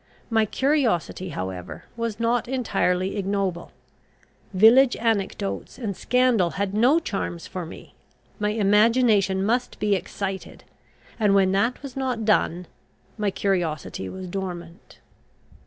[0.31, 3.71] My curiosity, however, was not entirely ignoble:
[4.51, 7.93] village anecdotes and scandal had no charms for me:
[8.39, 10.63] my imagination must be excited;
[11.19, 12.65] and when that was not done,
[13.15, 14.97] my curiosity was dormant.